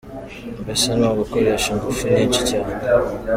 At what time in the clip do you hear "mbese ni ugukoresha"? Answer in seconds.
0.63-1.67